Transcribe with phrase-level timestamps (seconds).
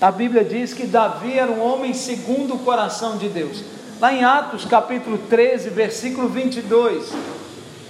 [0.00, 3.64] a Bíblia diz que Davi era um homem segundo o coração de Deus.
[3.98, 7.12] Lá em Atos capítulo 13, versículo 22.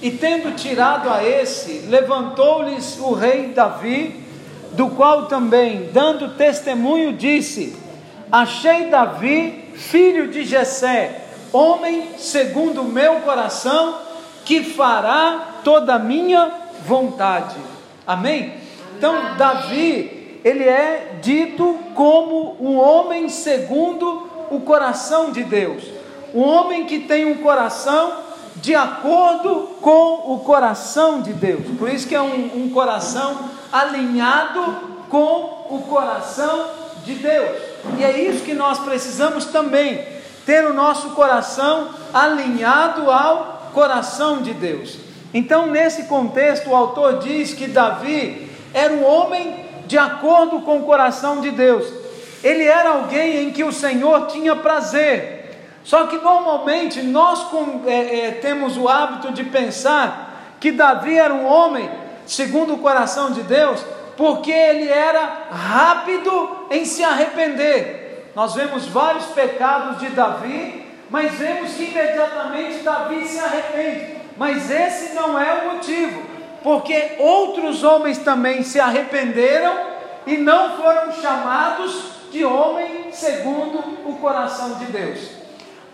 [0.00, 4.24] E tendo tirado a esse, levantou-lhes o rei Davi,
[4.72, 7.76] do qual também, dando testemunho, disse:
[8.30, 13.98] Achei Davi, filho de Jessé, homem segundo o meu coração,
[14.44, 16.52] que fará toda a minha
[16.86, 17.56] vontade.
[18.06, 18.54] Amém?
[18.96, 25.84] Então, Davi, ele é dito como um homem segundo o coração de Deus.
[26.34, 28.24] Um homem que tem um coração
[28.56, 31.62] de acordo com o coração de Deus.
[31.78, 34.76] Por isso que é um, um coração alinhado
[35.08, 36.70] com o coração
[37.04, 37.58] de Deus.
[37.98, 40.04] E é isso que nós precisamos também,
[40.44, 44.98] ter o nosso coração alinhado ao coração de Deus.
[45.34, 50.82] Então, nesse contexto, o autor diz que Davi era um homem de acordo com o
[50.84, 51.86] coração de Deus.
[52.42, 55.36] Ele era alguém em que o Senhor tinha prazer.
[55.82, 57.46] Só que normalmente nós
[57.86, 61.88] é, é, temos o hábito de pensar que Davi era um homem
[62.26, 63.84] segundo o coração de Deus,
[64.16, 68.32] porque ele era rápido em se arrepender.
[68.34, 74.16] Nós vemos vários pecados de Davi, mas vemos que imediatamente Davi se arrepende.
[74.36, 76.22] Mas esse não é o motivo,
[76.66, 79.72] porque outros homens também se arrependeram
[80.26, 85.30] e não foram chamados de homem segundo o coração de Deus.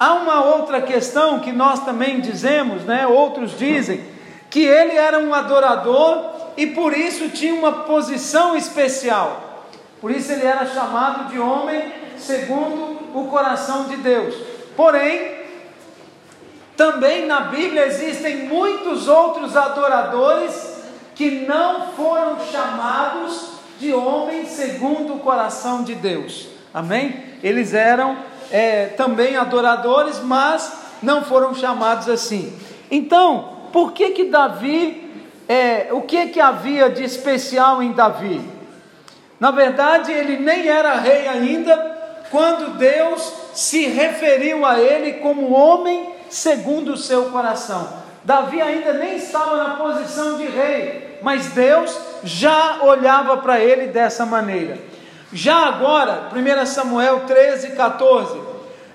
[0.00, 3.06] Há uma outra questão que nós também dizemos, né?
[3.06, 4.03] Outros dizem
[4.48, 6.25] que ele era um adorador
[6.56, 9.67] e por isso tinha uma posição especial.
[10.00, 14.34] Por isso ele era chamado de homem segundo o coração de Deus.
[14.75, 15.42] Porém,
[16.83, 20.83] também na Bíblia existem muitos outros adoradores
[21.14, 26.48] que não foram chamados de homens segundo o coração de Deus.
[26.75, 27.22] Amém?
[27.41, 28.16] Eles eram
[28.50, 32.53] é, também adoradores, mas não foram chamados assim.
[32.91, 35.09] Então, por que que Davi,
[35.48, 38.41] é, o que que havia de especial em Davi?
[39.38, 41.76] Na verdade, ele nem era rei ainda
[42.28, 47.88] quando Deus se referiu a ele como homem segundo o seu coração.
[48.25, 54.25] Davi ainda nem estava na posição de rei, mas Deus já olhava para ele dessa
[54.25, 54.78] maneira.
[55.32, 58.41] Já agora, 1 Samuel 13, 14.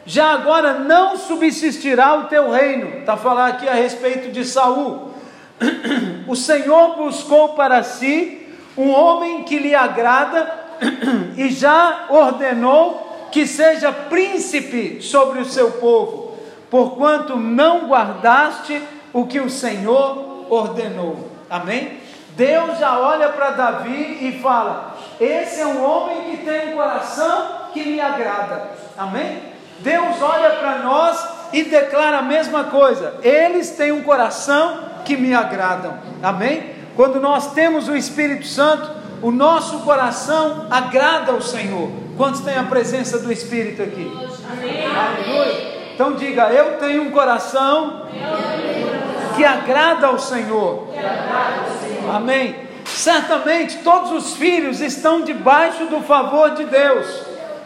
[0.05, 2.99] Já agora não subsistirá o teu reino.
[2.99, 5.13] Está falando aqui a respeito de Saul.
[6.27, 10.53] O Senhor buscou para si um homem que lhe agrada
[11.37, 16.26] e já ordenou que seja príncipe sobre o seu povo,
[16.69, 18.81] porquanto não guardaste
[19.13, 21.29] o que o Senhor ordenou.
[21.50, 22.00] Amém?
[22.35, 27.47] Deus já olha para Davi e fala: Esse é um homem que tem um coração
[27.73, 28.69] que me agrada.
[28.97, 29.41] Amém?
[29.79, 35.33] Deus olha para nós e declara a mesma coisa: Eles têm um coração que me
[35.33, 35.97] agradam.
[36.22, 36.75] Amém?
[36.95, 38.89] Quando nós temos o Espírito Santo,
[39.22, 41.89] o nosso coração agrada ao Senhor.
[42.17, 44.11] Quantos têm a presença do Espírito aqui?
[44.51, 44.85] Amém.
[44.85, 45.76] Aleluia.
[45.97, 48.03] Então diga: Eu tenho um coração
[49.35, 50.89] que agrada ao Senhor.
[52.13, 52.55] Amém.
[52.85, 57.23] Certamente todos os filhos estão debaixo do favor de Deus,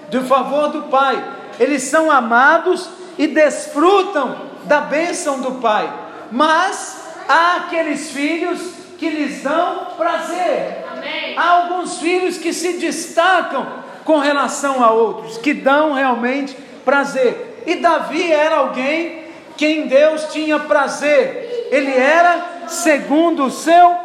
[0.09, 1.21] do favor do Pai.
[1.59, 2.87] Eles são amados
[3.17, 5.93] e desfrutam da bênção do Pai.
[6.31, 8.61] Mas há aqueles filhos
[8.97, 10.85] que lhes dão prazer.
[10.89, 11.37] Amém.
[11.37, 13.67] Há alguns filhos que se destacam
[14.05, 16.55] com relação a outros, que dão realmente
[16.85, 17.50] prazer.
[17.65, 19.23] E Davi era alguém
[19.57, 21.69] que em Deus tinha prazer.
[21.71, 23.95] Ele era segundo o seu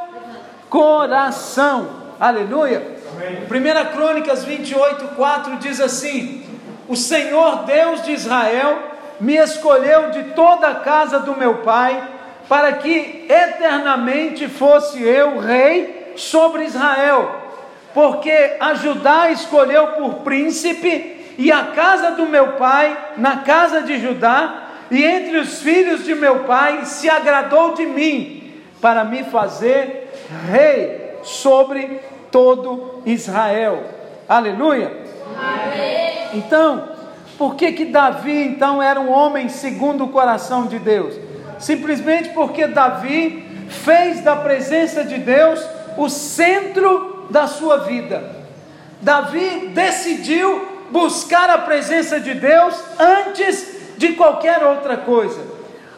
[0.69, 1.89] coração.
[2.21, 2.97] Aleluia.
[3.49, 6.45] 1 Crônicas 28, 4 diz assim:
[6.89, 8.79] O Senhor Deus de Israel
[9.19, 12.03] me escolheu de toda a casa do meu pai,
[12.49, 17.43] para que eternamente fosse eu rei sobre Israel.
[17.95, 23.99] Porque a Judá escolheu por príncipe, e a casa do meu pai, na casa de
[23.99, 30.13] Judá, e entre os filhos de meu pai, se agradou de mim, para me fazer
[30.51, 32.01] rei sobre
[32.31, 33.83] todo Israel.
[34.29, 34.93] Aleluia.
[35.37, 36.29] Amém.
[36.35, 36.89] Então,
[37.37, 41.15] por que que Davi então era um homem segundo o coração de Deus?
[41.59, 45.65] Simplesmente porque Davi fez da presença de Deus
[45.97, 48.37] o centro da sua vida.
[49.01, 55.41] Davi decidiu buscar a presença de Deus antes de qualquer outra coisa.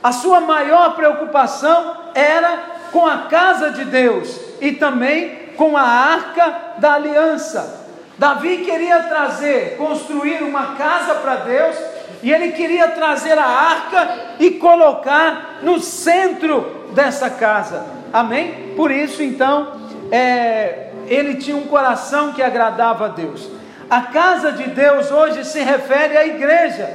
[0.03, 6.77] A sua maior preocupação era com a casa de Deus e também com a arca
[6.79, 7.87] da aliança.
[8.17, 11.77] Davi queria trazer, construir uma casa para Deus,
[12.23, 17.87] e ele queria trazer a arca e colocar no centro dessa casa.
[18.13, 18.75] Amém?
[18.77, 19.73] Por isso, então,
[20.11, 23.49] é, ele tinha um coração que agradava a Deus.
[23.91, 26.95] A casa de Deus hoje se refere à igreja,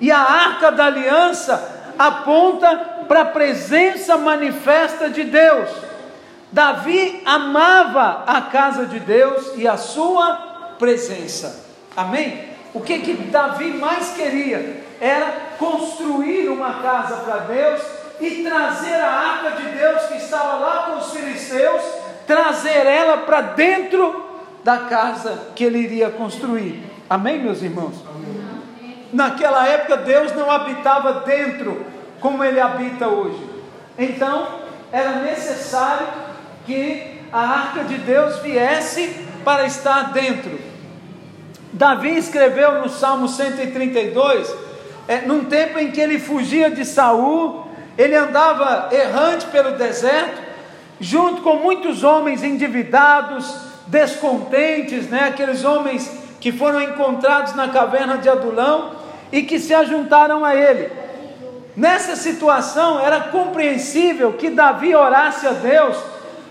[0.00, 5.70] e a arca da aliança aponta para a presença manifesta de Deus.
[6.50, 11.64] Davi amava a casa de Deus e a sua presença.
[11.96, 12.50] Amém?
[12.74, 17.80] O que que Davi mais queria era construir uma casa para Deus
[18.20, 21.82] e trazer a arca de Deus que estava lá com os filisteus,
[22.26, 24.31] trazer ela para dentro
[24.64, 26.82] da casa que ele iria construir.
[27.08, 27.94] Amém, meus irmãos?
[28.08, 28.32] Amém.
[29.12, 31.84] Naquela época Deus não habitava dentro
[32.20, 33.44] como ele habita hoje.
[33.98, 34.60] Então,
[34.90, 36.06] era necessário
[36.64, 40.58] que a arca de Deus viesse para estar dentro.
[41.72, 44.54] Davi escreveu no Salmo 132,
[45.08, 47.66] é, num tempo em que ele fugia de Saul,
[47.96, 50.40] ele andava errante pelo deserto,
[51.00, 55.28] junto com muitos homens endividados, descontentes, né?
[55.28, 58.96] aqueles homens que foram encontrados na caverna de Adulão
[59.30, 60.90] e que se ajuntaram a ele.
[61.76, 65.96] Nessa situação era compreensível que Davi orasse a Deus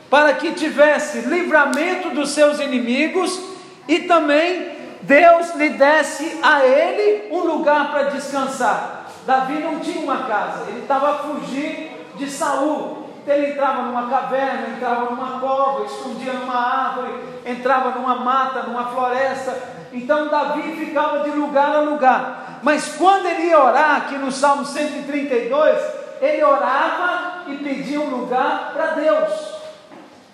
[0.10, 3.40] para que tivesse livramento dos seus inimigos
[3.88, 4.70] e também
[5.02, 9.08] Deus lhe desse a ele um lugar para descansar.
[9.26, 13.01] Davi não tinha uma casa, ele estava a fugir de Saul.
[13.28, 17.14] Ele entrava numa caverna, entrava numa cova, escondia numa árvore,
[17.46, 19.58] entrava numa mata, numa floresta.
[19.94, 22.60] Então Davi ficava de lugar a lugar.
[22.64, 25.78] Mas quando ele ia orar, aqui no Salmo 132,
[26.20, 29.52] ele orava e pedia um lugar para Deus.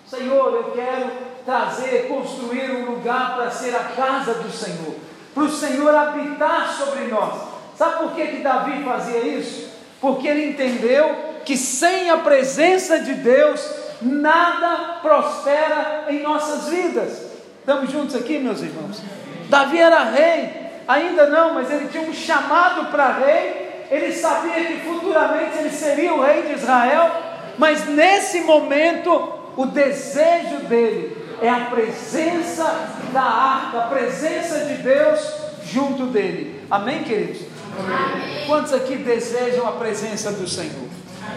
[0.06, 1.10] Senhor, eu quero
[1.44, 4.94] trazer, construir um lugar para ser a casa do Senhor,
[5.34, 7.34] para o Senhor habitar sobre nós.
[7.76, 9.70] Sabe por que, que Davi fazia isso?
[10.00, 13.66] Porque ele entendeu que sem a presença de Deus,
[14.02, 17.22] nada prospera em nossas vidas.
[17.60, 19.00] Estamos juntos aqui, meus irmãos?
[19.48, 20.50] Davi era rei,
[20.86, 26.12] ainda não, mas ele tinha um chamado para rei, ele sabia que futuramente ele seria
[26.12, 27.10] o rei de Israel,
[27.56, 29.10] mas nesse momento
[29.56, 35.32] o desejo dele é a presença da arca, a presença de Deus
[35.64, 36.62] junto dele.
[36.70, 37.40] Amém, queridos?
[37.78, 38.46] Amém.
[38.46, 40.87] Quantos aqui desejam a presença do Senhor?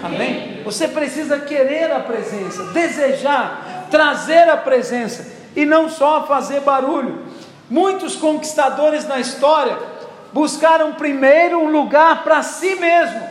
[0.04, 0.62] Amém?
[0.64, 7.26] Você precisa querer a presença, desejar, trazer a presença e não só fazer barulho.
[7.70, 9.78] Muitos conquistadores na história
[10.34, 13.22] buscaram primeiro um lugar para si mesmo,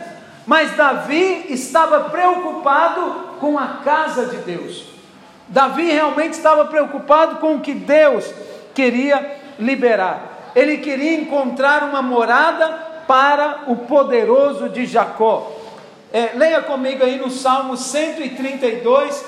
[0.45, 4.85] mas Davi estava preocupado com a casa de Deus.
[5.47, 8.31] Davi realmente estava preocupado com o que Deus
[8.73, 10.51] queria liberar.
[10.55, 12.67] Ele queria encontrar uma morada
[13.07, 15.51] para o poderoso de Jacó.
[16.13, 19.25] É, leia comigo aí no Salmo 132,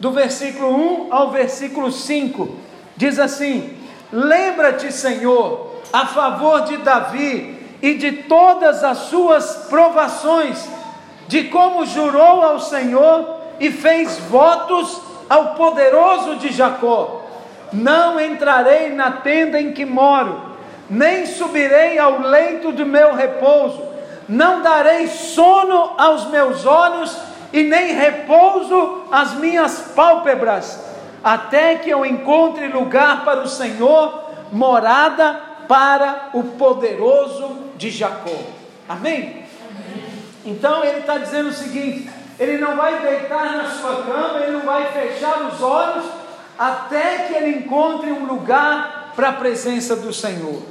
[0.00, 0.74] do versículo
[1.06, 2.56] 1 ao versículo 5.
[2.96, 3.76] Diz assim:
[4.10, 10.68] Lembra-te, Senhor, a favor de Davi e de todas as suas provações,
[11.28, 17.22] de como jurou ao Senhor e fez votos ao poderoso de Jacó:
[17.72, 20.42] Não entrarei na tenda em que moro,
[20.90, 23.93] nem subirei ao leito do meu repouso,
[24.28, 27.16] não darei sono aos meus olhos
[27.52, 30.78] e nem repouso às minhas pálpebras
[31.24, 38.36] até que eu encontre lugar para o Senhor, morada para o poderoso de Jacó.
[38.86, 39.42] Amém?
[40.44, 44.66] Então ele está dizendo o seguinte: ele não vai deitar na sua cama, ele não
[44.66, 46.04] vai fechar os olhos,
[46.58, 50.62] até que ele encontre um lugar para a presença do Senhor.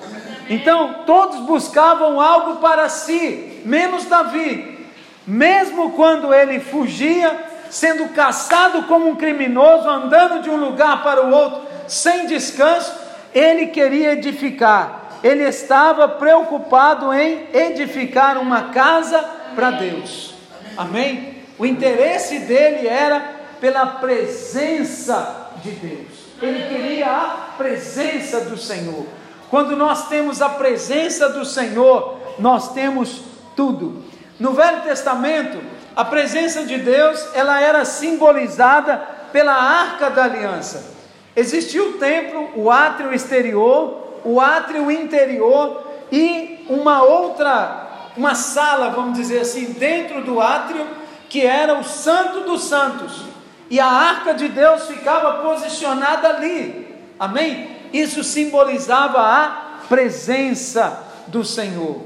[0.49, 4.87] Então todos buscavam algo para si, menos Davi.
[5.25, 11.31] Mesmo quando ele fugia, sendo caçado como um criminoso, andando de um lugar para o
[11.31, 12.93] outro, sem descanso,
[13.33, 15.19] ele queria edificar.
[15.23, 19.23] Ele estava preocupado em edificar uma casa
[19.55, 20.33] para Deus.
[20.75, 21.43] Amém?
[21.57, 26.07] O interesse dele era pela presença de Deus.
[26.41, 29.05] Ele queria a presença do Senhor.
[29.53, 33.21] Quando nós temos a presença do Senhor, nós temos
[33.55, 34.03] tudo.
[34.39, 35.59] No Velho Testamento,
[35.95, 38.97] a presença de Deus, ela era simbolizada
[39.31, 40.95] pela arca da aliança.
[41.35, 49.15] Existia o templo, o átrio exterior, o átrio interior e uma outra, uma sala, vamos
[49.15, 50.83] dizer assim, dentro do átrio,
[51.29, 53.21] que era o Santo dos Santos.
[53.69, 56.97] E a arca de Deus ficava posicionada ali.
[57.19, 57.82] Amém?
[57.93, 62.01] Isso simbolizava a presença do Senhor.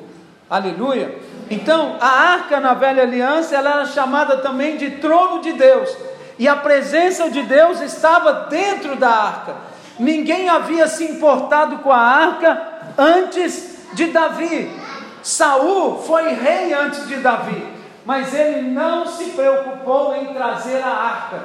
[0.50, 1.18] Aleluia.
[1.50, 5.90] Então, a arca na velha aliança, ela era chamada também de trono de Deus.
[6.38, 9.56] E a presença de Deus estava dentro da arca.
[9.98, 12.62] Ninguém havia se importado com a arca
[12.98, 14.72] antes de Davi.
[15.24, 17.66] Saul foi rei antes de Davi,
[18.06, 21.44] mas ele não se preocupou em trazer a arca.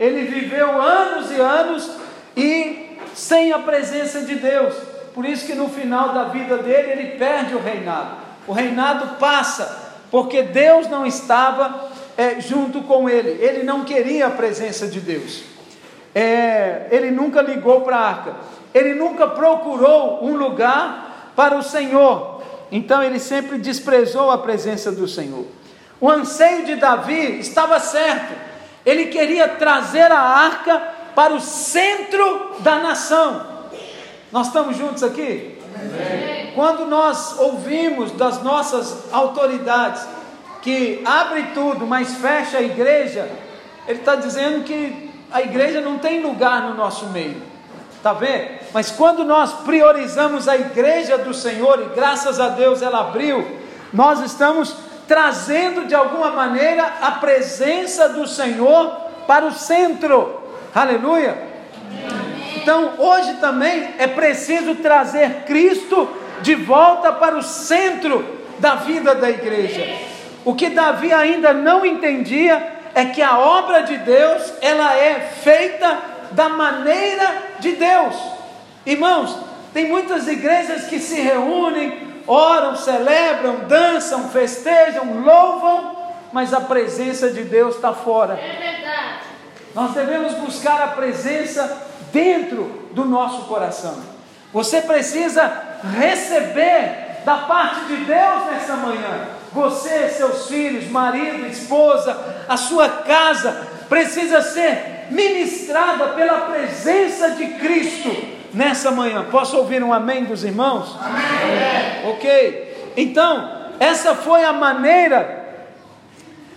[0.00, 1.90] Ele viveu anos e anos
[2.36, 2.81] e
[3.14, 4.74] sem a presença de Deus.
[5.14, 8.16] Por isso que no final da vida dele ele perde o reinado.
[8.46, 13.42] O reinado passa, porque Deus não estava é, junto com ele.
[13.44, 15.42] Ele não queria a presença de Deus.
[16.14, 18.36] É, ele nunca ligou para a arca.
[18.74, 22.42] Ele nunca procurou um lugar para o Senhor.
[22.70, 25.44] Então ele sempre desprezou a presença do Senhor.
[26.00, 28.32] O anseio de Davi estava certo.
[28.84, 30.82] Ele queria trazer a arca
[31.14, 33.46] para o centro da nação.
[34.30, 35.58] Nós estamos juntos aqui?
[35.74, 36.52] Amém.
[36.54, 40.06] Quando nós ouvimos das nossas autoridades
[40.62, 43.28] que abre tudo, mas fecha a igreja,
[43.86, 47.42] ele está dizendo que a igreja não tem lugar no nosso meio.
[47.96, 48.60] Está vendo?
[48.72, 53.46] Mas quando nós priorizamos a igreja do Senhor, e graças a Deus ela abriu,
[53.92, 54.74] nós estamos
[55.06, 58.88] trazendo de alguma maneira a presença do Senhor
[59.26, 60.41] para o centro.
[60.74, 61.36] Aleluia!
[62.56, 66.08] Então, hoje também é preciso trazer Cristo
[66.40, 68.24] de volta para o centro
[68.58, 69.98] da vida da igreja.
[70.44, 75.98] O que Davi ainda não entendia é que a obra de Deus, ela é feita
[76.30, 78.16] da maneira de Deus.
[78.86, 79.36] Irmãos,
[79.74, 85.96] tem muitas igrejas que se reúnem, oram, celebram, dançam, festejam, louvam,
[86.32, 88.34] mas a presença de Deus está fora.
[88.34, 89.31] É verdade.
[89.74, 93.96] Nós devemos buscar a presença dentro do nosso coração.
[94.52, 95.50] Você precisa
[95.98, 99.28] receber da parte de Deus nessa manhã.
[99.52, 108.10] Você, seus filhos, marido, esposa, a sua casa precisa ser ministrada pela presença de Cristo
[108.52, 109.26] nessa manhã.
[109.30, 110.96] Posso ouvir um amém dos irmãos?
[111.00, 112.10] Amém.
[112.12, 112.92] Ok.
[112.96, 115.42] Então, essa foi a maneira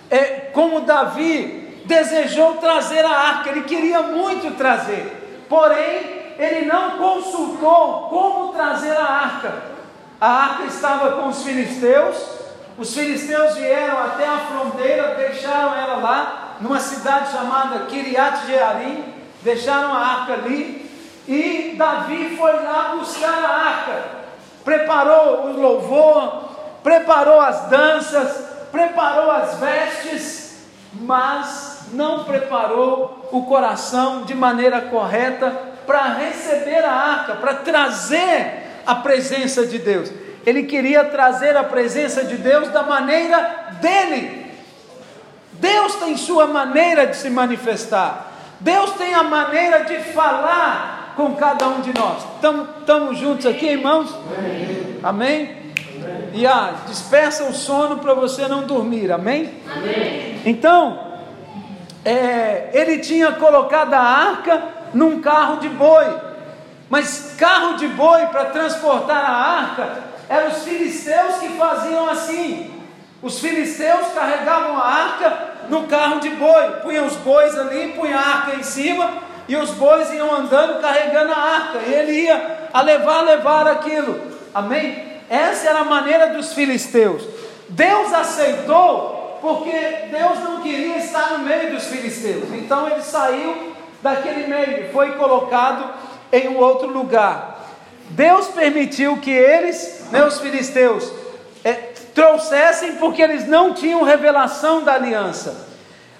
[0.09, 3.49] é, como Davi desejou trazer a arca.
[3.49, 9.53] Ele queria muito trazer porém ele não consultou como trazer a arca.
[10.19, 12.17] A arca estava com os filisteus,
[12.77, 19.93] os filisteus vieram até a fronteira, deixaram ela lá, numa cidade chamada Kiriat Jearim, deixaram
[19.93, 20.89] a arca ali,
[21.27, 24.03] e Davi foi lá buscar a arca,
[24.63, 26.49] preparou o louvor,
[26.83, 35.51] preparou as danças, preparou as vestes, mas não preparou o coração de maneira correta
[35.85, 40.11] para receber a arca, para trazer a presença de Deus.
[40.45, 44.45] Ele queria trazer a presença de Deus da maneira dele.
[45.53, 48.31] Deus tem sua maneira de se manifestar.
[48.59, 52.23] Deus tem a maneira de falar com cada um de nós.
[52.79, 54.13] Estamos juntos aqui, irmãos?
[54.37, 54.99] Amém?
[55.03, 55.65] Amém?
[56.33, 59.53] E ah, dispersa o sono para você não dormir, amém?
[59.71, 60.41] amém?
[60.45, 61.14] Então,
[62.05, 66.05] é, ele tinha colocado a arca num carro de boi,
[66.89, 69.89] mas carro de boi para transportar a arca
[70.29, 72.71] eram os filisteus que faziam assim.
[73.21, 78.21] Os filisteus carregavam a arca no carro de boi, punham os bois ali, punham a
[78.21, 79.09] arca em cima
[79.47, 84.19] e os bois iam andando carregando a arca, e ele ia a levar, levar aquilo.
[84.53, 85.03] Amém?
[85.29, 87.23] Essa era a maneira dos filisteus.
[87.69, 92.51] Deus aceitou porque Deus não queria estar no meio dos filisteus.
[92.53, 95.87] Então ele saiu daquele meio foi colocado
[96.31, 97.59] em um outro lugar.
[98.09, 101.11] Deus permitiu que eles, né, os filisteus,
[101.63, 101.73] é,
[102.15, 105.67] trouxessem porque eles não tinham revelação da aliança.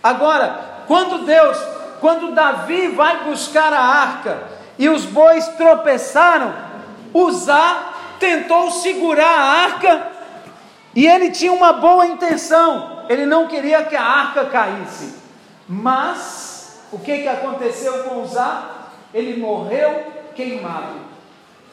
[0.03, 1.58] Agora, quando Deus,
[2.00, 4.44] quando Davi vai buscar a arca
[4.77, 6.53] e os bois tropeçaram,
[7.12, 10.14] Uzá tentou segurar a arca
[10.96, 15.16] e ele tinha uma boa intenção ele não queria que a arca caísse.
[15.68, 18.70] Mas o que, que aconteceu com Uzá?
[19.14, 21.06] Ele morreu queimado.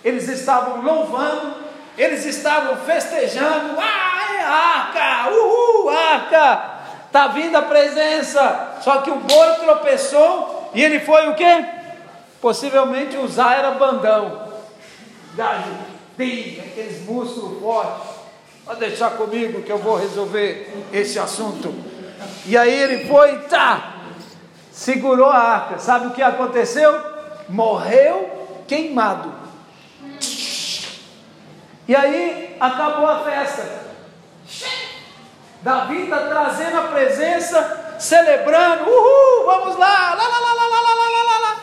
[0.04, 1.54] Eles estavam louvando,
[1.96, 3.76] eles estavam festejando.
[3.78, 5.30] Ah, é arca!
[5.30, 6.72] Uhul, arca!
[7.06, 8.78] Está vindo a presença.
[8.80, 11.64] Só que o boi tropeçou e ele foi o quê?
[12.40, 14.52] Possivelmente Uzá era bandão.
[15.34, 15.70] Gajo,
[16.14, 18.11] aqueles músculos fortes.
[18.64, 21.74] Pode deixar comigo que eu vou resolver esse assunto.
[22.46, 23.94] E aí ele foi, tá,
[24.70, 25.78] segurou a arca.
[25.78, 26.94] Sabe o que aconteceu?
[27.48, 29.32] Morreu queimado.
[31.88, 33.82] E aí acabou a festa.
[35.62, 41.22] Davi está trazendo a presença, celebrando, uhul, vamos lá, lá, lá, lá, lá, lá, lá,
[41.24, 41.56] lá, lá.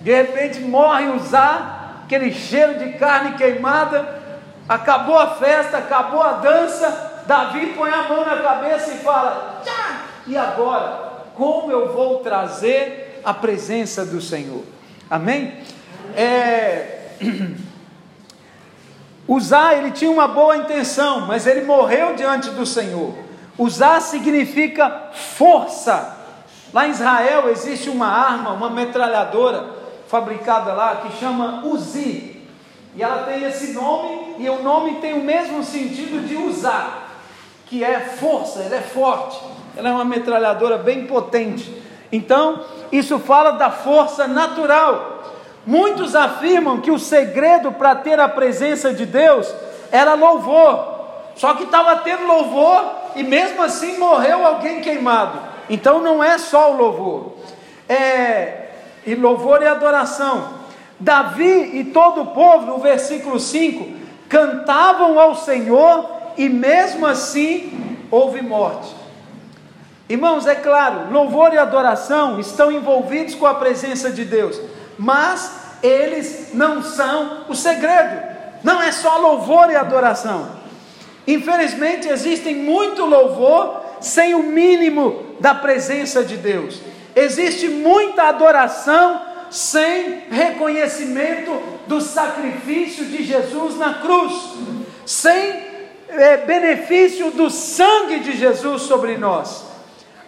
[0.00, 4.23] De repente morre usar aquele cheiro de carne queimada,
[4.68, 7.22] acabou a festa, acabou a dança.
[7.26, 10.04] Davi põe a mão na cabeça e fala: Tchá!
[10.26, 11.12] e agora?
[11.34, 14.62] Como eu vou trazer a presença do Senhor?
[15.10, 15.54] Amém?
[16.16, 17.00] É.
[19.26, 23.14] Usar, ele tinha uma boa intenção, mas ele morreu diante do Senhor.
[23.56, 26.14] Usar significa força.
[26.74, 29.64] Lá em Israel existe uma arma, uma metralhadora
[30.08, 32.33] fabricada lá que chama Uzi.
[32.96, 37.10] E ela tem esse nome, e o nome tem o mesmo sentido de usar,
[37.66, 39.40] que é força, ela é forte.
[39.76, 41.82] Ela é uma metralhadora bem potente.
[42.12, 45.14] Então, isso fala da força natural
[45.66, 49.52] Muitos afirmam que o segredo para ter a presença de Deus
[49.90, 50.92] era louvor.
[51.36, 52.84] Só que estava tendo louvor
[53.16, 55.38] e mesmo assim morreu alguém queimado.
[55.70, 57.32] Então não é só o louvor.
[57.88, 58.68] É,
[59.06, 60.63] e louvor e adoração.
[60.98, 63.86] Davi e todo o povo, no versículo 5,
[64.28, 68.94] cantavam ao Senhor e mesmo assim houve morte.
[70.08, 74.60] Irmãos, é claro, louvor e adoração estão envolvidos com a presença de Deus
[74.98, 78.34] mas eles não são o segredo.
[78.62, 80.48] Não é só louvor e adoração.
[81.26, 86.80] Infelizmente, existe muito louvor sem o mínimo da presença de Deus.
[87.14, 89.20] Existe muita adoração
[89.50, 94.32] sem reconhecimento do sacrifício de Jesus na cruz,
[95.06, 95.64] sem
[96.08, 99.64] é, benefício do sangue de Jesus sobre nós.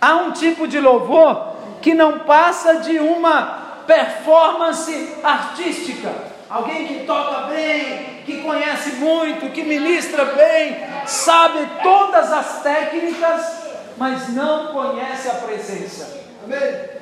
[0.00, 6.12] Há um tipo de louvor que não passa de uma performance artística.
[6.48, 14.28] Alguém que toca bem, que conhece muito, que ministra bem, sabe todas as técnicas, mas
[14.28, 16.24] não conhece a presença.
[16.44, 16.96] Amém?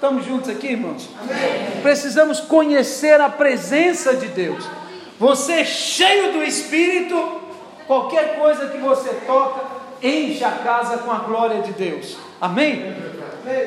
[0.00, 1.10] Estamos juntos aqui, irmãos?
[1.20, 1.82] Amém.
[1.82, 4.66] Precisamos conhecer a presença de Deus.
[5.18, 7.14] Você cheio do Espírito,
[7.86, 9.60] qualquer coisa que você toca,
[10.02, 12.16] enche a casa com a glória de Deus.
[12.40, 12.96] Amém?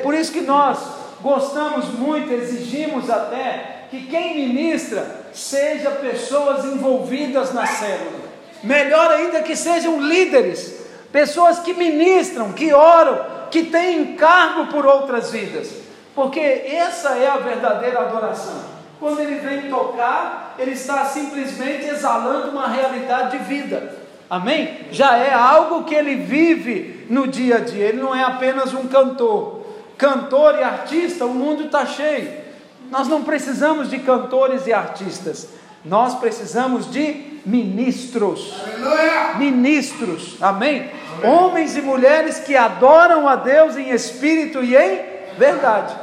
[0.02, 0.80] Por isso que nós
[1.20, 8.24] gostamos muito, exigimos até que quem ministra seja pessoas envolvidas na célula.
[8.60, 15.30] Melhor ainda que sejam líderes, pessoas que ministram, que oram, que têm encargo por outras
[15.30, 15.83] vidas.
[16.14, 18.74] Porque essa é a verdadeira adoração.
[19.00, 23.96] Quando ele vem tocar, ele está simplesmente exalando uma realidade de vida.
[24.30, 24.86] Amém?
[24.90, 27.86] Já é algo que ele vive no dia a dia.
[27.86, 29.64] Ele não é apenas um cantor
[29.96, 32.44] cantor e artista, o mundo está cheio.
[32.90, 35.48] Nós não precisamos de cantores e artistas,
[35.84, 38.54] nós precisamos de ministros.
[38.62, 39.34] Aleluia.
[39.36, 40.90] Ministros, amém?
[41.18, 41.34] amém?
[41.34, 45.00] Homens e mulheres que adoram a Deus em espírito e em
[45.38, 45.94] verdade.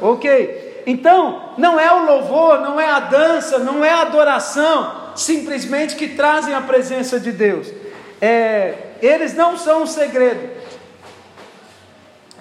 [0.00, 0.82] Ok?
[0.86, 6.08] Então, não é o louvor, não é a dança, não é a adoração, simplesmente que
[6.08, 7.68] trazem a presença de Deus.
[8.20, 10.60] É, eles não são o segredo.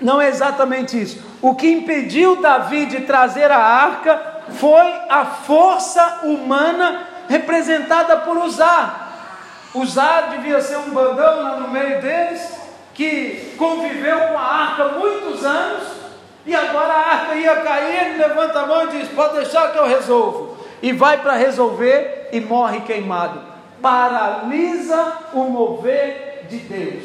[0.02, 1.22] Não é exatamente isso.
[1.42, 9.08] O que impediu Davi de trazer a arca foi a força humana representada por Uzá.
[9.74, 12.42] Uzá devia ser um bandão lá no meio deles,
[12.94, 15.99] que conviveu com a arca muitos anos,
[16.50, 19.78] e agora a arca ia cair, ele levanta a mão e diz: Pode deixar que
[19.78, 20.58] eu resolvo.
[20.82, 23.40] E vai para resolver e morre queimado.
[23.80, 27.04] Paralisa o mover de Deus.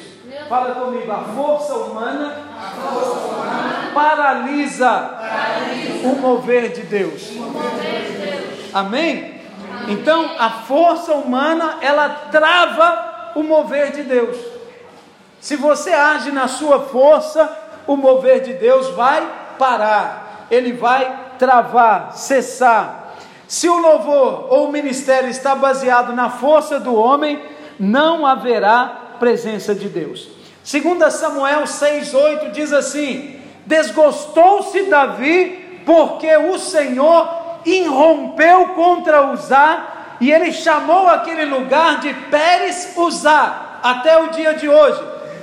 [0.48, 7.30] Fala comigo, a força humana, a força humana paralisa, paralisa, o mover de Deus.
[7.32, 8.74] Mover de Deus.
[8.74, 9.40] Amém?
[9.70, 9.94] Amém?
[9.94, 14.36] Então, a força humana, ela trava o mover de Deus.
[15.40, 19.26] Se você age na sua força, o mover de Deus vai
[19.58, 23.14] parar, ele vai travar, cessar.
[23.46, 27.42] Se o louvor ou o ministério está baseado na força do homem,
[27.78, 30.28] não haverá presença de Deus.
[30.62, 37.28] Segundo Samuel 6:8 diz assim: Desgostou-se Davi porque o Senhor
[37.64, 44.68] irrompeu contra Uzá e ele chamou aquele lugar de Pérez Uzá até o dia de
[44.68, 45.02] hoje.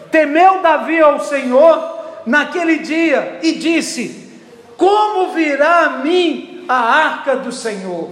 [0.09, 4.31] Temeu Davi ao Senhor naquele dia e disse:
[4.77, 8.11] Como virá a mim a arca do Senhor?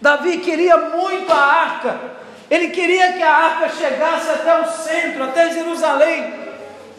[0.00, 1.98] Davi queria muito a arca,
[2.50, 6.44] ele queria que a arca chegasse até o centro, até Jerusalém.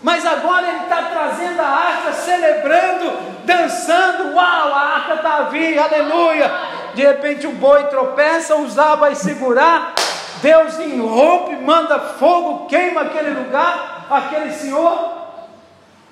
[0.01, 3.11] Mas agora ele está trazendo a arca, celebrando,
[3.43, 4.35] dançando.
[4.35, 6.51] Uau, a arca está a vir, aleluia.
[6.93, 9.93] de repente o boi tropeça, Uzá vai segurar,
[10.41, 15.24] Deus irrompe, manda fogo, queima aquele lugar, aquele senhor,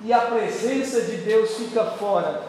[0.04, 2.42] e a presença de Deus fica fora.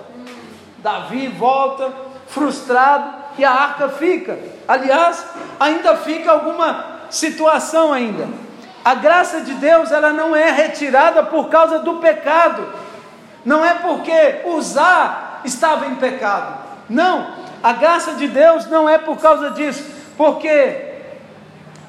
[0.79, 1.91] Davi volta
[2.27, 4.37] frustrado e a arca fica.
[4.67, 5.25] Aliás,
[5.57, 8.27] ainda fica alguma situação ainda.
[8.83, 12.67] A graça de Deus ela não é retirada por causa do pecado.
[13.45, 16.59] Não é porque usar estava em pecado.
[16.89, 19.83] Não, a graça de Deus não é por causa disso,
[20.17, 20.93] porque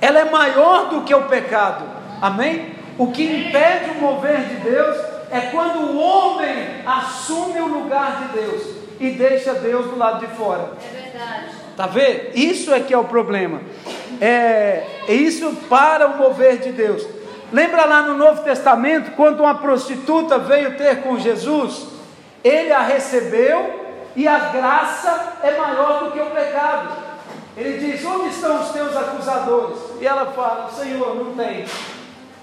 [0.00, 1.84] ela é maior do que o pecado.
[2.22, 2.74] Amém?
[2.96, 8.40] O que impede o mover de Deus é quando o homem assume o lugar de
[8.40, 8.62] Deus
[9.00, 10.72] e deixa Deus do lado de fora.
[10.82, 11.46] É verdade.
[11.76, 12.34] Tá vendo?
[12.34, 13.60] Isso é que é o problema.
[14.20, 17.06] É, é isso para o mover de Deus.
[17.52, 21.86] Lembra lá no Novo Testamento, quando uma prostituta veio ter com Jesus,
[22.42, 23.86] ele a recebeu
[24.16, 27.06] e a graça é maior do que o pecado.
[27.56, 29.78] Ele diz: Onde estão os teus acusadores?
[30.00, 31.66] E ela fala: Senhor, não tem.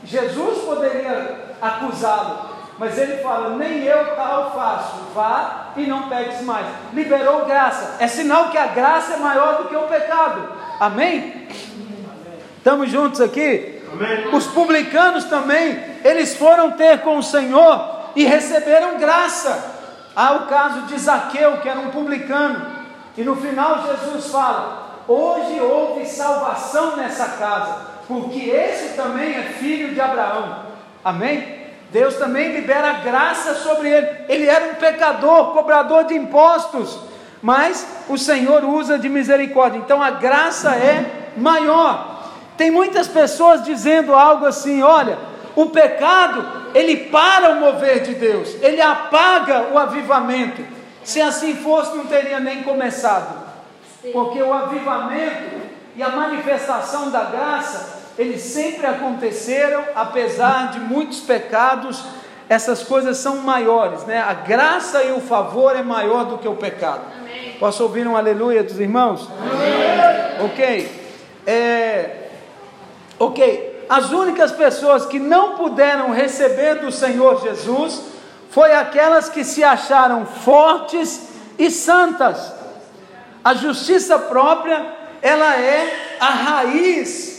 [0.04, 6.66] Jesus poderia acusá-lo, mas ele fala: Nem eu tal faço, vá e não peques mais.
[6.94, 10.50] Liberou graça, é sinal que a graça é maior do que o pecado.
[10.80, 11.48] Amém?
[12.58, 13.82] Estamos juntos aqui?
[13.92, 14.34] Amém.
[14.34, 19.72] Os publicanos também, eles foram ter com o Senhor e receberam graça.
[20.16, 22.66] Há o caso de Zaqueu, que era um publicano,
[23.18, 29.94] e no final Jesus fala: Hoje houve salvação nessa casa, porque esse também é filho
[29.94, 30.64] de Abraão.
[31.04, 31.63] Amém?
[31.94, 34.08] Deus também libera graça sobre ele.
[34.28, 37.00] Ele era um pecador, cobrador de impostos,
[37.40, 39.78] mas o Senhor usa de misericórdia.
[39.78, 42.32] Então a graça é maior.
[42.58, 45.20] Tem muitas pessoas dizendo algo assim: olha,
[45.56, 50.66] o pecado ele para o mover de Deus, ele apaga o avivamento.
[51.04, 53.46] Se assim fosse, não teria nem começado,
[54.12, 55.62] porque o avivamento
[55.96, 62.04] e a manifestação da graça, eles sempre aconteceram, apesar de muitos pecados,
[62.48, 64.22] essas coisas são maiores, né?
[64.22, 67.02] A graça e o favor é maior do que o pecado.
[67.20, 67.56] Amém.
[67.60, 69.28] Posso ouvir um aleluia dos irmãos?
[69.42, 70.46] Amém.
[70.46, 71.04] Ok.
[71.48, 72.28] É,
[73.18, 73.86] ok.
[73.90, 78.02] As únicas pessoas que não puderam receber do Senhor Jesus
[78.52, 82.54] foi aquelas que se acharam fortes e santas.
[83.44, 84.86] A justiça própria,
[85.22, 87.33] ela é a raiz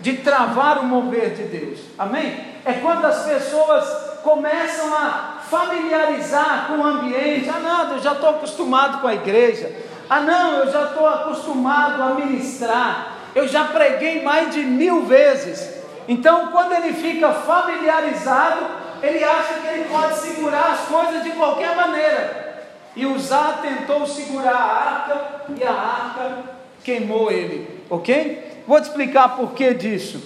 [0.00, 1.80] de travar o mover de Deus.
[1.98, 2.38] Amém?
[2.64, 3.84] É quando as pessoas
[4.22, 7.48] começam a familiarizar com o ambiente.
[7.48, 9.70] Ah, não, eu já estou acostumado com a igreja.
[10.08, 13.16] Ah, não, eu já estou acostumado a ministrar.
[13.34, 15.78] Eu já preguei mais de mil vezes.
[16.08, 18.66] Então, quando ele fica familiarizado,
[19.02, 22.50] ele acha que ele pode segurar as coisas de qualquer maneira.
[22.96, 25.20] E Uzá tentou segurar a arca
[25.56, 26.38] e a arca
[26.82, 28.49] queimou ele, ok?
[28.66, 30.22] Vou te explicar por que disso.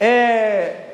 [0.00, 0.90] É...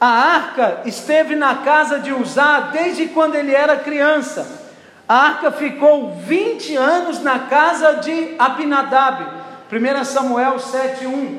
[0.00, 4.62] A arca esteve na casa de Uzá desde quando ele era criança.
[5.08, 9.26] A arca ficou 20 anos na casa de Abinadab.
[9.70, 11.38] 1 Samuel 7:1.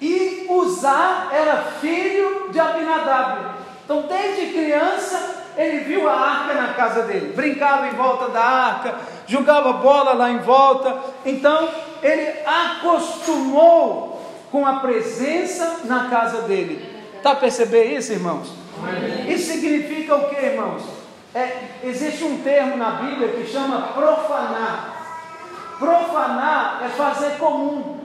[0.00, 3.56] E Uzá era filho de Abinadab.
[3.84, 8.94] Então, desde criança, ele viu a arca na casa dele, brincava em volta da arca,
[9.26, 10.96] jogava bola lá em volta.
[11.24, 11.68] Então,
[12.02, 16.96] ele acostumou com a presença na casa dele.
[17.16, 18.52] Está a perceber isso, irmãos?
[18.82, 19.32] Amém.
[19.32, 20.82] Isso significa o que, irmãos?
[21.34, 24.96] É, existe um termo na Bíblia que chama profanar.
[25.78, 27.98] Profanar é fazer comum.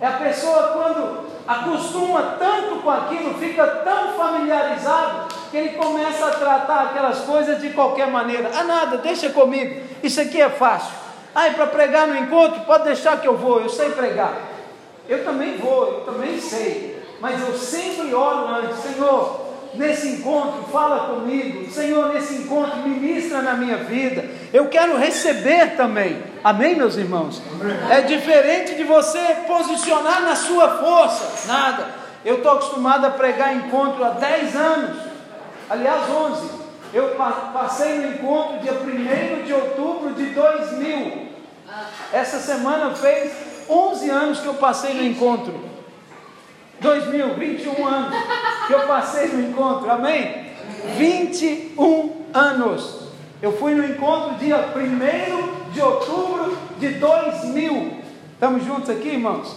[0.00, 6.30] É a pessoa quando acostuma tanto com aquilo, fica tão familiarizado, que ele começa a
[6.30, 8.50] tratar aquelas coisas de qualquer maneira.
[8.54, 10.94] Ah, nada, deixa comigo, isso aqui é fácil.
[11.34, 14.34] Ah, e para pregar no encontro, pode deixar que eu vou, eu sei pregar.
[15.08, 17.02] Eu também vou, eu também sei.
[17.20, 21.70] Mas eu sempre oro antes, Senhor, nesse encontro, fala comigo.
[21.70, 24.24] Senhor, nesse encontro, ministra na minha vida.
[24.52, 26.22] Eu quero receber também.
[26.44, 27.42] Amém, meus irmãos?
[27.60, 27.76] Amém.
[27.90, 31.48] É diferente de você posicionar na sua força.
[31.48, 31.86] Nada.
[32.24, 35.07] Eu estou acostumado a pregar encontro há 10 anos.
[35.70, 36.50] Aliás, 11.
[36.92, 37.14] Eu
[37.52, 41.28] passei no encontro dia 1 de outubro de 2000.
[42.12, 43.32] Essa semana fez
[43.68, 45.52] 11 anos que eu passei no encontro.
[46.80, 48.14] 2021 anos
[48.66, 50.46] que eu passei no encontro, amém?
[50.96, 53.00] 21 anos.
[53.42, 57.98] Eu fui no encontro dia 1 de outubro de 2000.
[58.32, 59.54] Estamos juntos aqui, irmãos?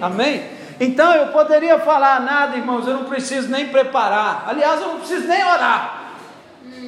[0.00, 0.38] Amém.
[0.38, 0.59] amém?
[0.80, 4.44] Então eu poderia falar nada, irmãos, eu não preciso nem preparar.
[4.48, 6.14] Aliás, eu não preciso nem orar.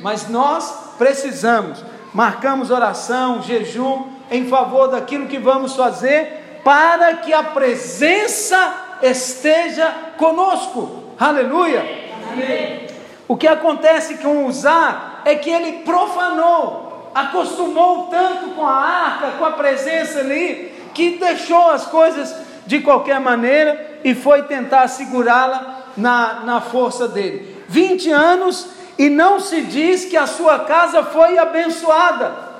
[0.00, 7.42] Mas nós precisamos, marcamos oração, jejum em favor daquilo que vamos fazer para que a
[7.42, 11.04] presença esteja conosco.
[11.20, 11.80] Aleluia.
[12.32, 12.86] Amém.
[13.28, 19.44] O que acontece com Uzá é que ele profanou, acostumou tanto com a arca, com
[19.44, 22.34] a presença ali, que deixou as coisas
[22.66, 27.56] de qualquer maneira e foi tentar segurá-la na, na força dele.
[27.68, 32.52] 20 anos e não se diz que a sua casa foi abençoada.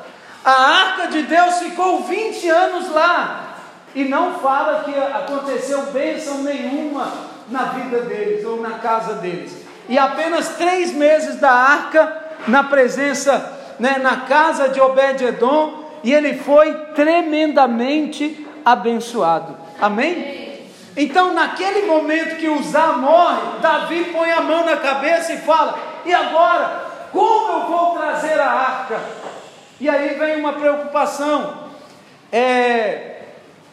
[0.45, 3.57] A arca de Deus ficou 20 anos lá
[3.95, 7.13] e não fala que aconteceu bênção nenhuma
[7.49, 9.63] na vida deles ou na casa deles.
[9.89, 16.39] E apenas três meses da arca na presença, né, na casa de Obed-Edom, e ele
[16.39, 19.62] foi tremendamente abençoado.
[19.83, 20.61] Amém?
[20.97, 26.15] Então, naquele momento que Uzá morre, Davi põe a mão na cabeça e fala: E
[26.15, 26.93] agora?
[27.11, 29.01] Como eu vou trazer a arca?
[29.81, 31.65] E aí vem uma preocupação.
[32.31, 33.23] É,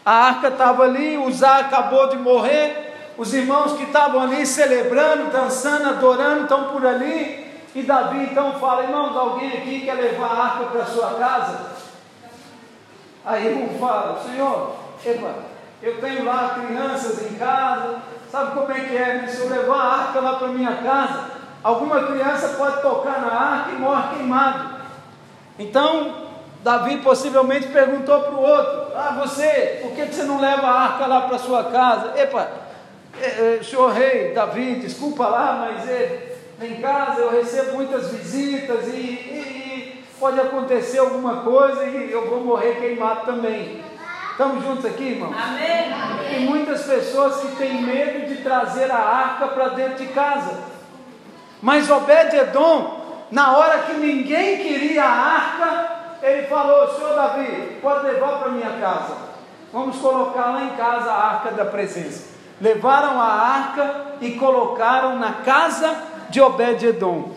[0.04, 5.90] a arca estava ali, Uzá acabou de morrer, os irmãos que estavam ali celebrando, dançando,
[5.90, 7.48] adorando, estão por ali.
[7.76, 11.70] E Davi então fala: Irmãos, alguém aqui quer levar a arca para sua casa?
[13.24, 15.49] Aí um fala: Senhor, epa,
[15.82, 18.00] eu tenho lá crianças em casa,
[18.32, 19.14] sabe como é que é?
[19.16, 19.28] Né?
[19.28, 21.32] Se eu levar a arca lá para minha casa,
[21.64, 24.80] alguma criança pode tocar na arca e morre queimado.
[25.58, 26.30] Então,
[26.64, 31.06] Davi possivelmente perguntou para o outro: Ah, você, por que você não leva a arca
[31.06, 32.20] lá para sua casa?
[32.20, 32.48] Epa,
[33.22, 38.88] é, é, senhor rei, Davi, desculpa lá, mas é, em casa eu recebo muitas visitas
[38.88, 43.89] e, e, e pode acontecer alguma coisa e eu vou morrer queimado também.
[44.40, 45.36] Estamos juntos aqui, irmãos?
[45.38, 46.30] Amém.
[46.30, 50.58] Tem muitas pessoas que têm medo de trazer a arca para dentro de casa.
[51.62, 55.92] Mas Obed-Edom, na hora que ninguém queria a arca,
[56.24, 59.18] ele falou: Senhor Davi, pode levar para minha casa.
[59.74, 62.30] Vamos colocar lá em casa a arca da presença.
[62.62, 65.94] Levaram a arca e colocaram na casa
[66.30, 67.34] de Obed-Edom.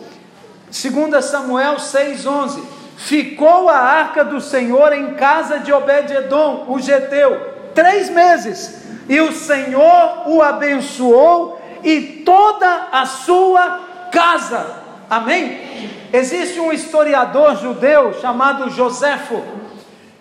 [0.70, 8.08] 2 Samuel 6,11 ficou a arca do Senhor em casa de Obed-Edom, o geteu, três
[8.08, 13.80] meses, e o Senhor o abençoou e toda a sua
[14.12, 14.82] casa.
[15.10, 15.90] Amém?
[16.12, 19.42] Existe um historiador judeu chamado Joséfo,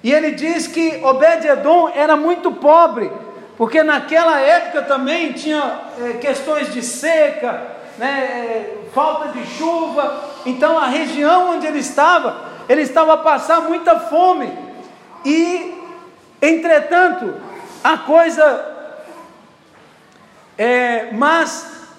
[0.04, 3.12] e ele diz que Obed-Edom era muito pobre,
[3.58, 7.62] porque naquela época também tinha é, questões de seca,
[7.98, 13.64] né, é, falta de chuva, então a região onde ele estava ele estava a passar
[13.64, 14.50] muita fome.
[15.26, 15.74] E,
[16.42, 17.36] entretanto,
[17.84, 18.66] a coisa.
[20.58, 21.90] É, mas,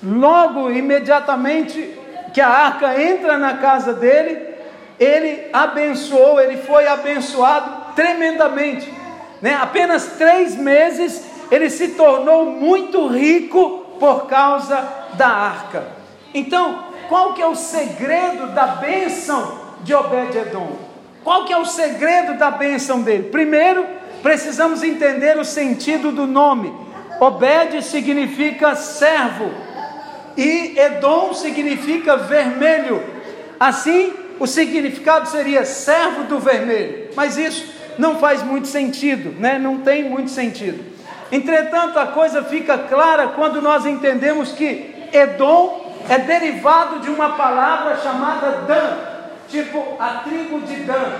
[0.00, 1.98] logo, imediatamente
[2.32, 4.54] que a arca entra na casa dele,
[5.00, 8.92] ele abençoou, ele foi abençoado tremendamente.
[9.42, 9.58] Né?
[9.60, 15.84] Apenas três meses ele se tornou muito rico por causa da arca.
[16.32, 20.76] Então, qual que é o segredo da bênção de Obed-Edom.
[21.22, 23.28] Qual que é o segredo da bênção dele?
[23.30, 23.86] Primeiro,
[24.22, 26.74] precisamos entender o sentido do nome.
[27.20, 29.50] Obed significa servo
[30.36, 33.02] e Edom significa vermelho.
[33.58, 37.10] Assim, o significado seria servo do vermelho.
[37.14, 39.58] Mas isso não faz muito sentido, né?
[39.58, 40.84] Não tem muito sentido.
[41.30, 47.96] Entretanto, a coisa fica clara quando nós entendemos que Edom é derivado de uma palavra
[47.98, 49.13] chamada Dan,
[49.54, 51.12] tipo a tribo de Dan,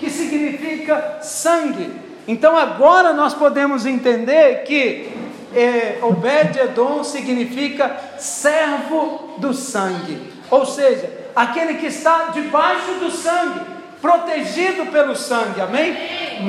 [0.00, 1.90] que significa sangue.
[2.26, 5.12] Então agora nós podemos entender que
[5.54, 13.60] é, Obed-Edom significa servo do sangue, ou seja, aquele que está debaixo do sangue,
[14.00, 15.94] protegido pelo sangue, amém?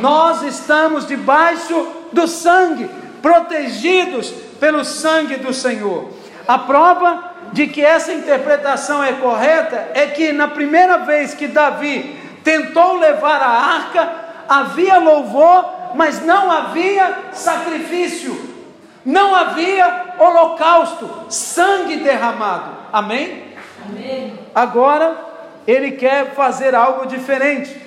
[0.01, 2.89] Nós estamos debaixo do sangue,
[3.21, 6.09] protegidos pelo sangue do Senhor.
[6.47, 12.19] A prova de que essa interpretação é correta é que na primeira vez que Davi
[12.43, 14.11] tentou levar a arca,
[14.49, 18.35] havia louvor, mas não havia sacrifício,
[19.05, 22.71] não havia holocausto, sangue derramado.
[22.91, 23.43] Amém?
[23.87, 24.33] Amém.
[24.55, 25.15] Agora
[25.67, 27.79] ele quer fazer algo diferente.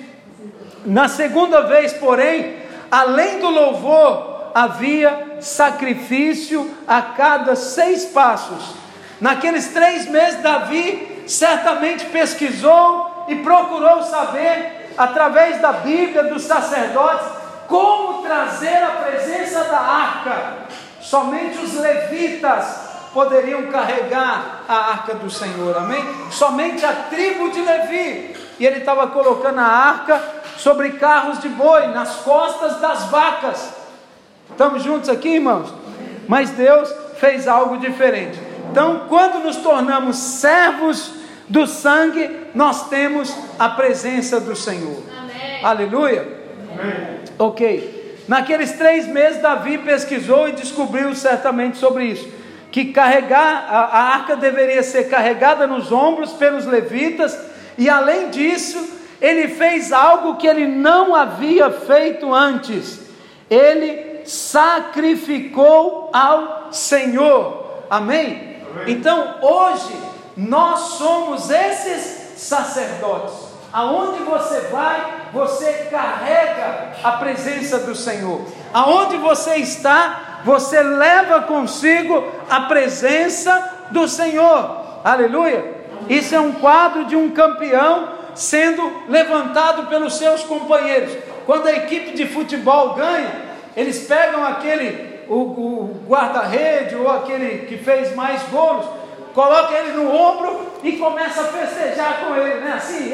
[0.85, 2.55] Na segunda vez, porém,
[2.89, 8.86] além do louvor, havia sacrifício a cada seis passos
[9.19, 17.27] Naqueles três meses, Davi certamente pesquisou e procurou saber, através da Bíblia, dos sacerdotes,
[17.67, 20.53] como trazer a presença da arca.
[21.01, 26.03] Somente os levitas poderiam carregar a arca do Senhor, amém?
[26.31, 30.21] Somente a tribo de Levi e ele estava colocando a arca
[30.57, 33.73] sobre carros de boi, nas costas das vacas.
[34.49, 35.73] Estamos juntos aqui, irmãos?
[36.27, 38.46] Mas Deus fez algo diferente.
[38.77, 41.11] Então, quando nos tornamos servos
[41.49, 45.01] do sangue, nós temos a presença do Senhor.
[45.19, 45.65] Amém.
[45.65, 46.27] Aleluia.
[46.71, 47.19] Amém.
[47.39, 48.21] Ok.
[48.27, 52.29] Naqueles três meses, Davi pesquisou e descobriu certamente sobre isso.
[52.71, 57.35] Que carregar a, a arca deveria ser carregada nos ombros pelos levitas,
[57.79, 58.77] e além disso,
[59.19, 62.99] ele fez algo que ele não havia feito antes.
[63.49, 67.81] Ele sacrificou ao Senhor.
[67.89, 68.56] Amém?
[68.85, 69.97] Então, hoje,
[70.35, 73.47] nós somos esses sacerdotes.
[73.73, 78.41] Aonde você vai, você carrega a presença do Senhor.
[78.73, 85.01] Aonde você está, você leva consigo a presença do Senhor.
[85.03, 85.75] Aleluia.
[86.07, 91.17] Isso é um quadro de um campeão sendo levantado pelos seus companheiros.
[91.45, 93.31] Quando a equipe de futebol ganha,
[93.75, 98.85] eles pegam aquele o, o guarda-rede ou aquele que fez mais gols
[99.33, 102.73] coloca ele no ombro e começa a festejar com ele, né?
[102.73, 103.13] Assim,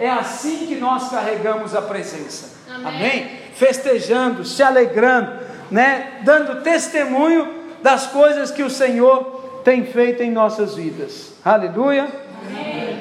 [0.00, 2.56] é assim que nós carregamos a presença.
[2.72, 2.88] Amém.
[2.88, 3.30] Amém?
[3.54, 5.32] Festejando, se alegrando,
[5.70, 6.20] né?
[6.24, 7.48] Dando testemunho
[7.82, 11.32] das coisas que o Senhor tem feito em nossas vidas.
[11.44, 12.08] Aleluia.
[12.46, 13.00] Amém.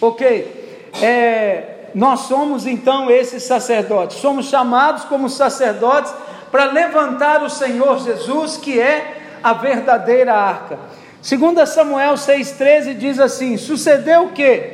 [0.00, 0.90] Ok.
[1.00, 4.18] É, nós somos então esses sacerdotes.
[4.18, 6.12] Somos chamados como sacerdotes
[6.50, 10.78] para levantar o Senhor Jesus, que é a verdadeira arca.
[11.22, 14.72] 2 Samuel 6,13 diz assim: Sucedeu que,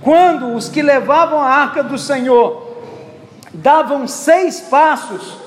[0.00, 2.66] quando os que levavam a arca do Senhor
[3.52, 5.38] davam seis passos,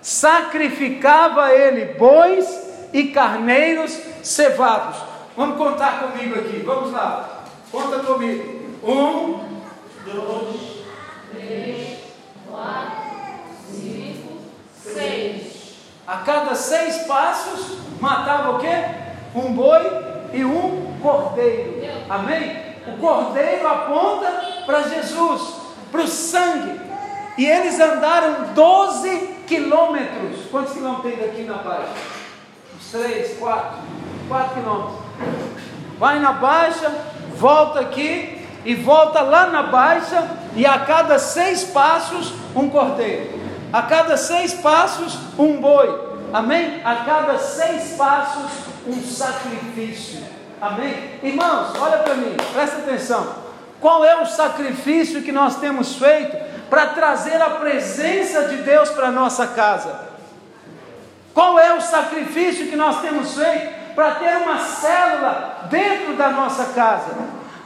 [0.00, 4.96] sacrificava ele bois e carneiros cevados.
[5.36, 8.62] Vamos contar comigo aqui, vamos lá, conta comigo.
[8.84, 9.40] Um,
[10.04, 10.82] dois,
[11.32, 11.98] três,
[12.50, 13.11] quatro,
[14.92, 15.74] seis.
[16.06, 18.84] A cada seis passos, matava o quê?
[19.34, 19.80] Um boi
[20.32, 21.82] e um cordeiro.
[22.08, 22.56] Amém?
[22.86, 24.30] O cordeiro aponta
[24.66, 25.54] para Jesus,
[25.90, 26.80] para o sangue.
[27.38, 30.46] E eles andaram 12 quilômetros.
[30.50, 31.92] Quantos quilômetros tem daqui na baixa?
[32.76, 33.78] Uns 3, 4,
[34.28, 34.98] 4 quilômetros.
[35.98, 36.92] Vai na baixa,
[37.36, 43.41] volta aqui e volta lá na baixa, e a cada seis passos, um cordeiro.
[43.72, 46.80] A cada seis passos, um boi Amém?
[46.82, 48.50] A cada seis passos,
[48.86, 50.24] um sacrifício.
[50.60, 51.20] Amém?
[51.22, 53.34] Irmãos, olha para mim, presta atenção.
[53.78, 56.36] Qual é o sacrifício que nós temos feito
[56.70, 60.12] para trazer a presença de Deus para a nossa casa?
[61.34, 66.72] Qual é o sacrifício que nós temos feito para ter uma célula dentro da nossa
[66.72, 67.10] casa?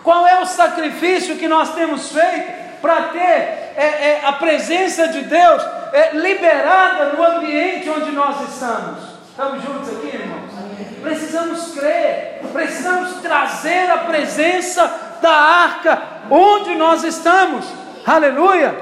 [0.02, 5.22] Qual é o sacrifício que nós temos feito para ter é, é, a presença de
[5.22, 5.62] Deus
[5.92, 9.16] é, liberada no ambiente onde nós estamos.
[9.30, 10.46] Estamos juntos aqui, irmãos?
[11.02, 17.64] Precisamos crer, precisamos trazer a presença da arca onde nós estamos.
[18.04, 18.74] Aleluia!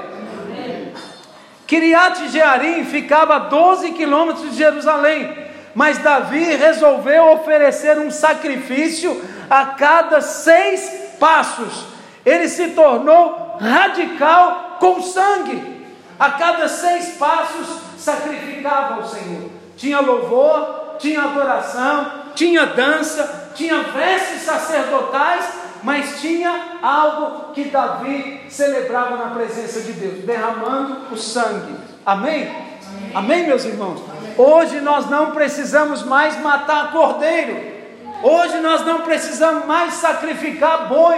[1.67, 5.35] Kiriat Jearim ficava a 12 quilômetros de Jerusalém,
[5.73, 11.94] mas Davi resolveu oferecer um sacrifício a cada seis passos.
[12.25, 15.75] Ele se tornou radical com sangue.
[16.17, 19.49] A cada seis passos sacrificava ao Senhor.
[19.77, 25.45] Tinha louvor, tinha adoração, tinha dança, tinha vestes sacerdotais,
[25.83, 31.75] mas tinha algo que Davi celebrava na presença de Deus, derramando o sangue.
[32.05, 32.49] Amém?
[32.49, 34.01] Amém, Amém meus irmãos?
[34.09, 34.33] Amém.
[34.37, 37.75] Hoje nós não precisamos mais matar cordeiro.
[38.23, 41.17] Hoje nós não precisamos mais sacrificar boi.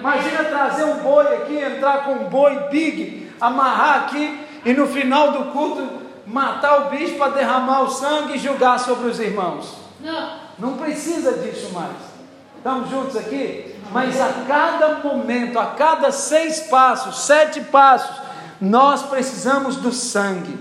[0.00, 5.32] Imagina trazer um boi aqui, entrar com um boi big, amarrar aqui e no final
[5.32, 5.86] do culto
[6.26, 9.74] matar o bicho para derramar o sangue e julgar sobre os irmãos.
[10.00, 10.40] Não.
[10.58, 11.96] Não precisa disso mais.
[12.56, 13.74] Estamos juntos aqui?
[13.92, 18.16] Mas a cada momento, a cada seis passos, sete passos,
[18.60, 20.58] nós precisamos do sangue.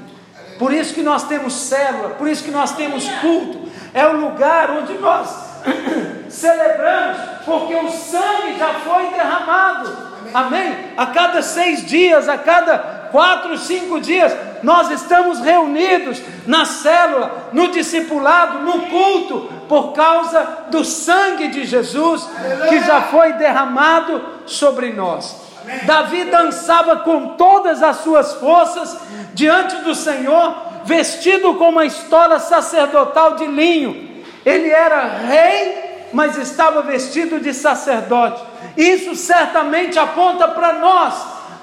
[0.57, 3.69] Por isso que nós temos célula, por isso que nós temos culto.
[3.93, 5.48] É o lugar onde nós
[6.29, 10.09] celebramos, porque o sangue já foi derramado.
[10.33, 10.75] Amém?
[10.95, 12.77] A cada seis dias, a cada
[13.11, 20.83] quatro, cinco dias, nós estamos reunidos na célula, no discipulado, no culto, por causa do
[20.83, 22.27] sangue de Jesus
[22.67, 25.49] que já foi derramado sobre nós.
[25.85, 28.97] Davi dançava com todas as suas forças
[29.33, 30.55] diante do Senhor,
[30.85, 34.08] vestido com uma estola sacerdotal de linho.
[34.45, 38.41] Ele era rei, mas estava vestido de sacerdote
[38.75, 41.13] Isso certamente aponta para nós,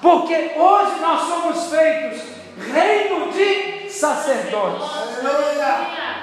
[0.01, 4.89] porque hoje nós somos feitos reino de sacerdotes.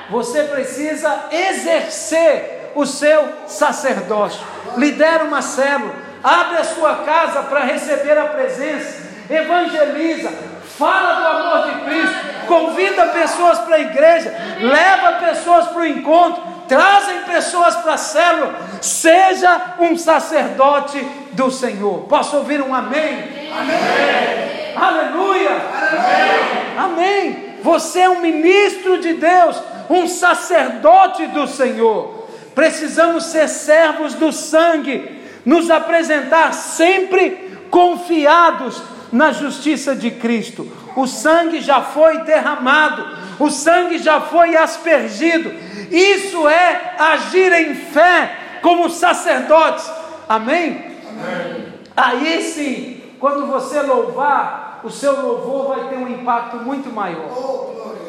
[0.10, 4.46] Você precisa exercer o seu sacerdócio.
[4.78, 5.94] Lidera uma célula,
[6.24, 10.32] abre a sua casa para receber a presença, evangeliza,
[10.78, 12.16] fala do amor de Cristo,
[12.48, 18.56] convida pessoas para a igreja, leva pessoas para o encontro, trazem pessoas para a célula,
[18.82, 21.00] seja um sacerdote
[21.34, 22.06] do Senhor.
[22.08, 23.52] Posso ouvir um amém?
[23.52, 24.76] Amém.
[24.76, 25.52] Aleluia.
[26.78, 26.78] Amém.
[26.78, 27.54] amém.
[27.62, 32.28] Você é um ministro de Deus, um sacerdote do Senhor.
[32.54, 38.82] Precisamos ser servos do sangue, nos apresentar sempre confiados
[39.14, 40.68] na justiça de Cristo.
[40.96, 43.08] O sangue já foi derramado,
[43.40, 45.52] o sangue já foi aspergido.
[45.92, 49.90] Isso é agir em fé como sacerdotes.
[50.28, 50.98] Amém?
[51.08, 51.74] Amém.
[51.96, 57.30] Aí sim, quando você louvar, o seu louvor vai ter um impacto muito maior.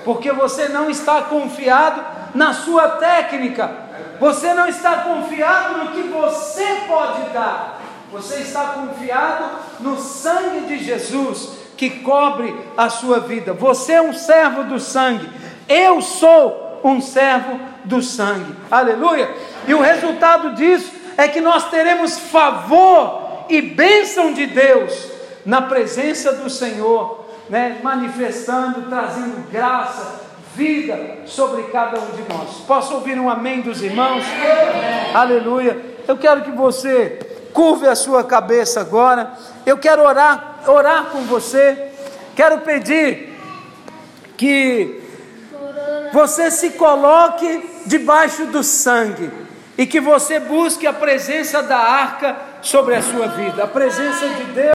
[0.04, 2.02] Porque você não está confiado
[2.34, 3.70] na sua técnica,
[4.18, 7.80] você não está confiado no que você pode dar,
[8.12, 13.52] você está confiado no sangue de Jesus que cobre a sua vida.
[13.52, 15.28] Você é um servo do sangue.
[15.68, 18.54] Eu sou um servo do sangue.
[18.70, 19.34] Aleluia!
[19.66, 25.10] E o resultado disso é que nós teremos favor e bênção de Deus
[25.44, 27.78] na presença do Senhor, né?
[27.82, 30.22] manifestando, trazendo graça,
[30.54, 32.60] vida sobre cada um de nós.
[32.66, 34.24] Posso ouvir um amém dos irmãos?
[34.24, 35.14] Amém.
[35.14, 35.94] Aleluia!
[36.06, 37.18] Eu quero que você
[37.54, 39.32] curve a sua cabeça agora.
[39.64, 41.92] Eu quero orar, orar com você.
[42.34, 43.32] Quero pedir
[44.36, 45.00] que
[46.12, 49.30] você se coloque debaixo do sangue
[49.78, 54.44] e que você busque a presença da arca sobre a sua vida, a presença de
[54.52, 54.68] Deus.